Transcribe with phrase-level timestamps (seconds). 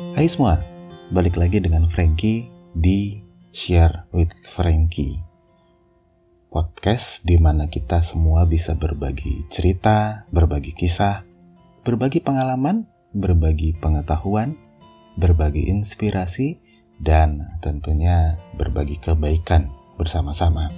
[0.00, 0.64] Hai semua,
[1.12, 3.20] balik lagi dengan Frankie di
[3.52, 5.20] Share with Frankie.
[6.48, 11.20] Podcast di mana kita semua bisa berbagi cerita, berbagi kisah,
[11.84, 14.56] berbagi pengalaman, berbagi pengetahuan,
[15.20, 16.56] berbagi inspirasi,
[16.96, 19.68] dan tentunya berbagi kebaikan
[20.00, 20.72] bersama-sama.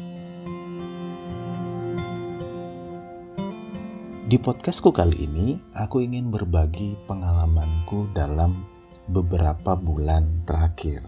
[4.27, 8.72] Di podcastku kali ini, aku ingin berbagi pengalamanku dalam
[9.11, 11.03] beberapa bulan terakhir.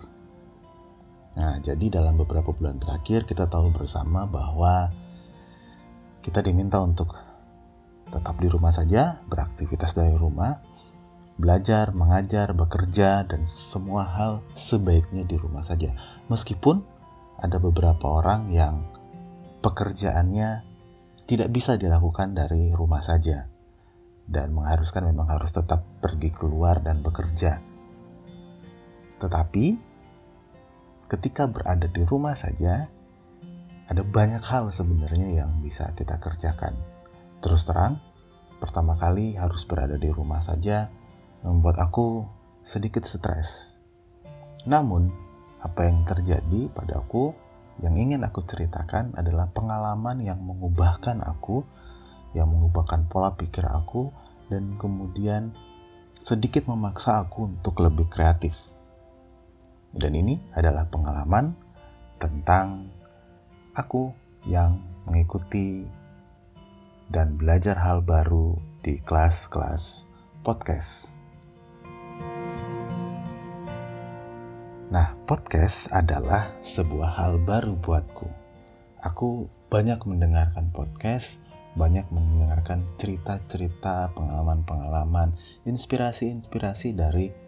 [1.35, 4.91] Nah, jadi dalam beberapa bulan terakhir kita tahu bersama bahwa
[6.23, 7.19] kita diminta untuk
[8.11, 10.63] tetap di rumah saja, beraktivitas dari rumah,
[11.35, 15.91] belajar, mengajar, bekerja, dan semua hal sebaiknya di rumah saja.
[16.31, 16.87] Meskipun
[17.43, 18.87] ada beberapa orang yang
[19.61, 20.63] pekerjaannya
[21.27, 23.51] tidak bisa dilakukan dari rumah saja
[24.25, 27.74] dan mengharuskan memang harus tetap pergi keluar dan bekerja.
[29.25, 29.81] Tetapi
[31.09, 32.93] ketika berada di rumah saja
[33.89, 36.77] ada banyak hal sebenarnya yang bisa kita kerjakan.
[37.41, 38.01] Terus terang,
[38.61, 40.93] pertama kali harus berada di rumah saja
[41.45, 42.25] membuat aku
[42.65, 43.73] sedikit stres.
[44.65, 45.13] Namun,
[45.61, 47.37] apa yang terjadi padaku
[47.85, 51.67] yang ingin aku ceritakan adalah pengalaman yang mengubahkan aku,
[52.33, 54.09] yang mengubahkan pola pikir aku,
[54.49, 55.53] dan kemudian
[56.25, 58.57] sedikit memaksa aku untuk lebih kreatif.
[59.95, 61.55] Dan ini adalah pengalaman
[62.19, 62.91] tentang
[63.79, 64.11] aku
[64.43, 65.87] yang mengikuti
[67.15, 70.03] dan belajar hal baru di kelas-kelas
[70.43, 71.23] podcast.
[74.91, 78.27] Nah, podcast adalah sebuah hal baru buatku.
[79.03, 81.39] Aku banyak mendengarkan podcast,
[81.75, 85.35] banyak mendengarkan cerita-cerita, pengalaman-pengalaman,
[85.67, 87.44] inspirasi-inspirasi dari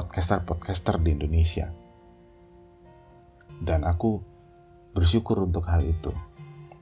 [0.00, 1.68] podcaster-podcaster di Indonesia.
[3.60, 4.24] Dan aku
[4.96, 6.08] bersyukur untuk hal itu.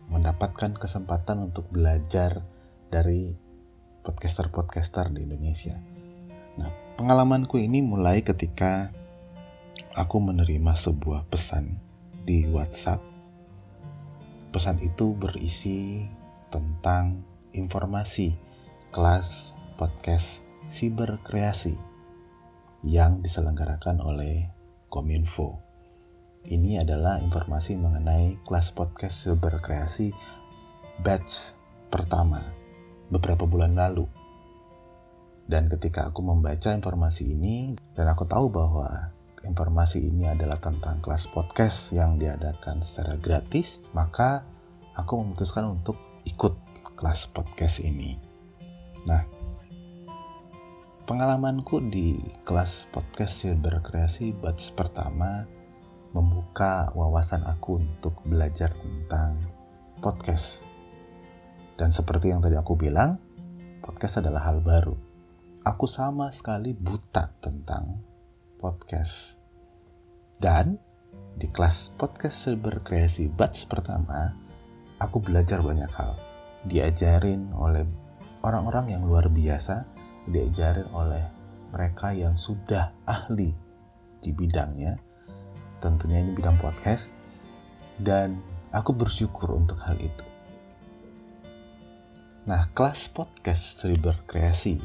[0.06, 2.46] Mendapatkan kesempatan untuk belajar
[2.94, 3.34] dari
[4.06, 5.74] podcaster-podcaster di Indonesia.
[6.62, 8.94] Nah, pengalamanku ini mulai ketika
[9.98, 11.74] aku menerima sebuah pesan
[12.22, 13.02] di WhatsApp.
[14.54, 16.06] Pesan itu berisi
[16.54, 18.38] tentang informasi
[18.94, 21.87] kelas podcast siber kreasi
[22.86, 24.46] yang diselenggarakan oleh
[24.86, 25.58] Kominfo.
[26.48, 30.14] Ini adalah informasi mengenai kelas podcast siber kreasi
[31.02, 31.52] batch
[31.90, 32.40] pertama
[33.10, 34.06] beberapa bulan lalu.
[35.48, 39.10] Dan ketika aku membaca informasi ini dan aku tahu bahwa
[39.44, 44.44] informasi ini adalah tentang kelas podcast yang diadakan secara gratis, maka
[44.92, 45.96] aku memutuskan untuk
[46.28, 46.52] ikut
[47.00, 48.20] kelas podcast ini.
[49.08, 49.24] Nah,
[51.08, 55.48] pengalamanku di kelas podcast Silver Kreasi batch pertama
[56.12, 59.40] membuka wawasan aku untuk belajar tentang
[60.04, 60.68] podcast.
[61.80, 63.16] Dan seperti yang tadi aku bilang,
[63.80, 64.92] podcast adalah hal baru.
[65.64, 68.04] Aku sama sekali buta tentang
[68.60, 69.40] podcast.
[70.36, 70.76] Dan
[71.40, 74.36] di kelas podcast Silver Kreasi batch pertama,
[75.00, 76.20] aku belajar banyak hal.
[76.68, 77.88] Diajarin oleh
[78.44, 79.96] orang-orang yang luar biasa,
[80.28, 81.24] diajarin oleh
[81.72, 83.52] mereka yang sudah ahli
[84.24, 84.96] di bidangnya,
[85.80, 87.12] tentunya ini bidang podcast,
[88.00, 88.40] dan
[88.72, 90.26] aku bersyukur untuk hal itu.
[92.48, 94.80] Nah, kelas podcast Silver Kreasi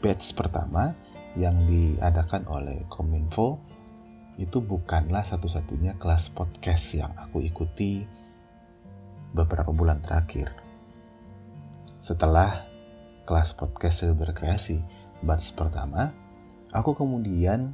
[0.00, 0.94] batch pertama
[1.34, 3.58] yang diadakan oleh Kominfo
[4.40, 8.06] itu bukanlah satu-satunya kelas podcast yang aku ikuti
[9.36, 10.54] beberapa bulan terakhir.
[12.00, 12.69] Setelah
[13.30, 14.82] kelas podcast Silver Kreasi
[15.22, 16.10] batch pertama,
[16.74, 17.70] aku kemudian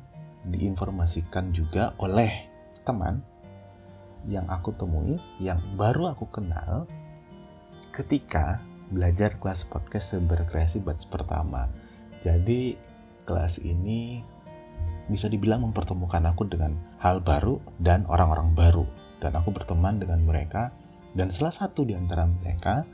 [0.53, 2.29] diinformasikan juga oleh
[2.85, 3.25] teman
[4.29, 6.85] yang aku temui, yang baru aku kenal
[7.89, 8.61] ketika
[8.93, 11.73] belajar kelas podcast Silver Kreasi batch pertama.
[12.21, 12.77] Jadi
[13.25, 14.21] kelas ini
[15.09, 18.85] bisa dibilang mempertemukan aku dengan hal baru dan orang-orang baru.
[19.25, 20.69] Dan aku berteman dengan mereka
[21.17, 22.85] dan salah satu di antara mereka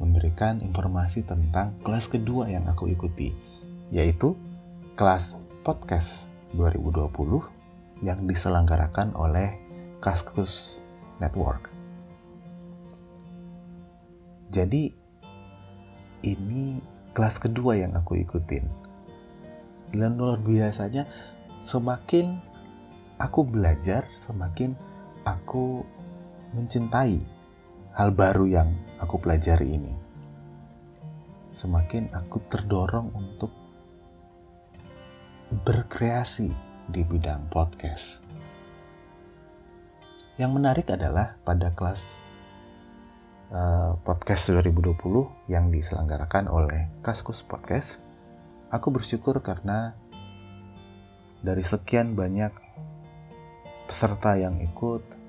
[0.00, 3.36] memberikan informasi tentang kelas kedua yang aku ikuti,
[3.92, 4.32] yaitu
[4.96, 7.44] kelas podcast 2020
[8.00, 9.60] yang diselenggarakan oleh
[10.00, 10.80] Kaskus
[11.20, 11.68] Network.
[14.50, 14.90] Jadi
[16.26, 16.80] ini
[17.14, 18.66] kelas kedua yang aku ikutin
[19.94, 21.06] dan luar biasanya
[21.60, 22.38] semakin
[23.18, 24.74] aku belajar semakin
[25.26, 25.82] aku
[26.56, 27.20] mencintai
[27.94, 28.70] hal baru yang
[29.02, 29.94] aku pelajari ini
[31.60, 33.52] semakin aku terdorong untuk
[35.66, 36.48] berkreasi
[36.88, 38.22] di bidang podcast.
[40.40, 42.16] Yang menarik adalah pada kelas
[43.52, 44.96] uh, podcast 2020
[45.52, 48.00] yang diselenggarakan oleh Kaskus Podcast,
[48.72, 49.92] aku bersyukur karena
[51.44, 52.56] dari sekian banyak
[53.84, 55.19] peserta yang ikut,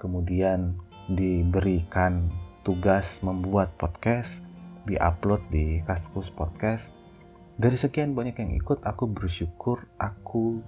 [0.00, 0.80] kemudian
[1.12, 2.32] diberikan
[2.64, 4.40] tugas membuat podcast,
[4.88, 6.96] diupload di Kaskus Podcast.
[7.60, 10.64] Dari sekian banyak yang ikut, aku bersyukur aku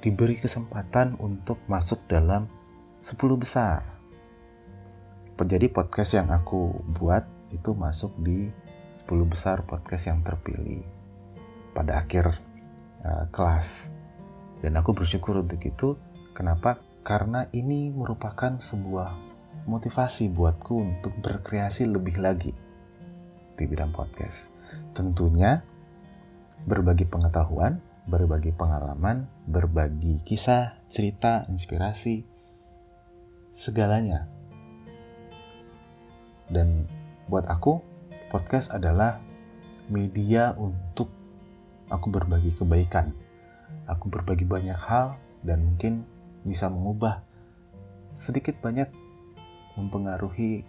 [0.00, 2.48] diberi kesempatan untuk masuk dalam
[3.04, 3.84] 10 besar.
[5.42, 8.46] Jadi podcast yang aku buat itu masuk di
[9.04, 10.86] 10 besar podcast yang terpilih
[11.74, 12.38] pada akhir
[13.02, 13.90] uh, kelas.
[14.62, 15.98] Dan aku bersyukur untuk itu.
[16.30, 16.78] Kenapa?
[17.02, 19.10] Karena ini merupakan sebuah
[19.66, 22.54] motivasi buatku untuk berkreasi lebih lagi
[23.58, 24.46] di bidang podcast.
[24.94, 25.62] Tentunya
[26.66, 32.22] berbagi pengetahuan, berbagi pengalaman, berbagi kisah, cerita, inspirasi,
[33.54, 34.30] segalanya.
[36.46, 36.86] Dan
[37.26, 37.82] buat aku,
[38.30, 39.18] podcast adalah
[39.90, 41.10] media untuk
[41.90, 43.10] aku berbagi kebaikan
[43.86, 46.06] aku berbagi banyak hal dan mungkin
[46.42, 47.22] bisa mengubah
[48.12, 48.90] sedikit banyak
[49.78, 50.66] mempengaruhi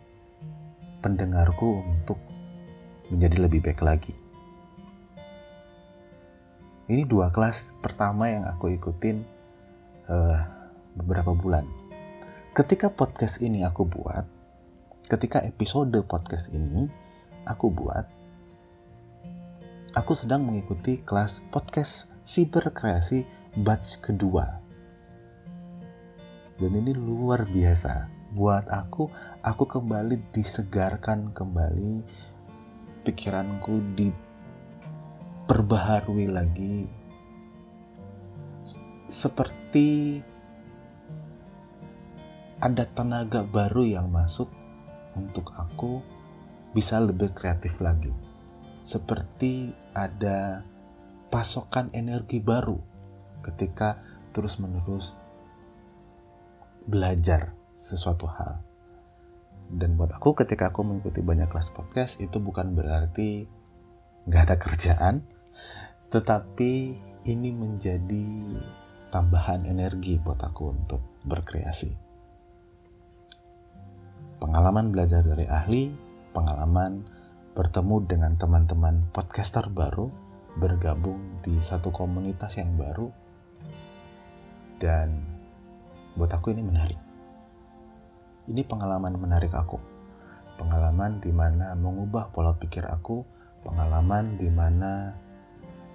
[1.03, 2.19] pendengarku untuk
[3.11, 4.13] menjadi lebih baik lagi.
[6.87, 9.23] Ini dua kelas pertama yang aku ikutin
[10.07, 10.39] uh,
[10.99, 11.67] beberapa bulan.
[12.53, 14.23] Ketika podcast ini aku buat,
[15.09, 16.87] ketika episode podcast ini
[17.49, 18.05] aku buat,
[19.97, 23.27] aku sedang mengikuti kelas podcast Siberkreasi
[23.59, 24.62] batch kedua.
[26.57, 28.07] Dan ini luar biasa.
[28.33, 29.09] Buat aku,
[29.45, 32.01] aku kembali disegarkan kembali
[33.05, 36.89] pikiranku diperbaharui lagi
[39.13, 40.17] seperti
[42.57, 44.49] ada tenaga baru yang masuk
[45.13, 46.01] untuk aku
[46.73, 48.09] bisa lebih kreatif lagi.
[48.81, 50.65] Seperti ada
[51.29, 52.81] pasokan energi baru
[53.45, 54.01] ketika
[54.33, 55.13] terus-menerus
[56.87, 58.59] belajar sesuatu hal.
[59.73, 63.47] Dan buat aku ketika aku mengikuti banyak kelas podcast itu bukan berarti
[64.27, 65.15] nggak ada kerjaan,
[66.13, 66.95] tetapi
[67.25, 68.27] ini menjadi
[69.09, 71.91] tambahan energi buat aku untuk berkreasi.
[74.43, 75.89] Pengalaman belajar dari ahli,
[76.35, 77.07] pengalaman
[77.55, 80.11] bertemu dengan teman-teman podcaster baru,
[80.59, 83.09] bergabung di satu komunitas yang baru
[84.77, 85.32] dan
[86.13, 86.99] buat aku ini menarik.
[88.49, 89.79] Ini pengalaman menarik aku.
[90.59, 93.25] Pengalaman di mana mengubah pola pikir aku,
[93.65, 95.15] pengalaman di mana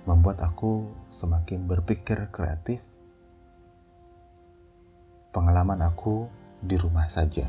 [0.08, 2.80] membuat aku semakin berpikir kreatif.
[5.30, 6.26] Pengalaman aku
[6.64, 7.44] di rumah saja.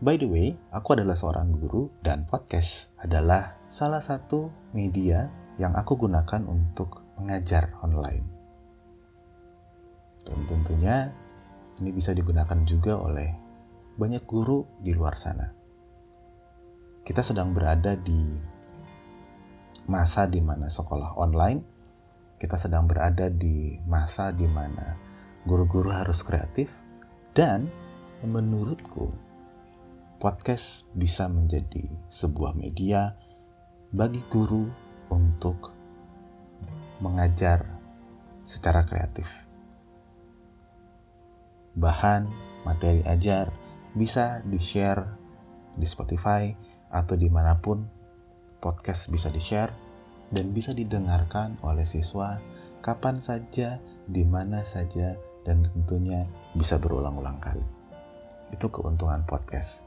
[0.00, 5.28] By the way, aku adalah seorang guru dan podcast adalah salah satu media
[5.60, 8.39] yang aku gunakan untuk mengajar online.
[10.26, 11.10] Dan tentunya
[11.80, 13.30] ini bisa digunakan juga oleh
[13.96, 15.48] banyak guru di luar sana.
[17.04, 18.36] Kita sedang berada di
[19.90, 21.60] masa di mana sekolah online,
[22.38, 24.94] kita sedang berada di masa di mana
[25.48, 26.68] guru-guru harus kreatif,
[27.32, 27.66] dan
[28.20, 29.10] menurutku
[30.20, 33.16] podcast bisa menjadi sebuah media
[33.90, 34.68] bagi guru
[35.08, 35.72] untuk
[37.00, 37.64] mengajar
[38.44, 39.49] secara kreatif.
[41.80, 42.28] Bahan
[42.68, 43.48] materi ajar
[43.96, 45.00] bisa di-share
[45.80, 46.52] di Spotify
[46.92, 47.88] atau di mana pun
[48.60, 49.72] podcast bisa di-share
[50.28, 52.36] dan bisa didengarkan oleh siswa
[52.84, 57.64] kapan saja, di mana saja, dan tentunya bisa berulang-ulang kali.
[58.52, 59.84] Itu keuntungan podcast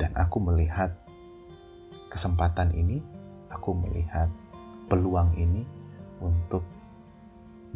[0.00, 0.92] dan aku melihat
[2.12, 3.00] kesempatan ini,
[3.52, 4.28] aku melihat
[4.88, 5.64] peluang ini
[6.20, 6.64] untuk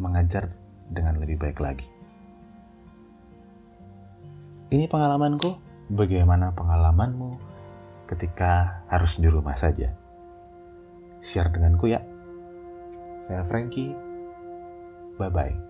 [0.01, 0.49] mengajar
[0.89, 2.00] dengan lebih baik lagi.
[4.71, 5.59] Ini pengalamanku,
[5.91, 7.43] bagaimana pengalamanmu
[8.07, 9.91] ketika harus di rumah saja?
[11.19, 11.99] Share denganku ya.
[13.27, 13.99] Saya Frankie.
[15.19, 15.70] Bye bye.